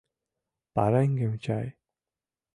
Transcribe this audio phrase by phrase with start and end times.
[0.73, 1.67] Пареҥгым чай.